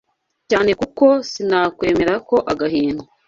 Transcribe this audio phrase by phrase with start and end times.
[0.49, 3.03] cyane kuko sinakwemera ko agahinda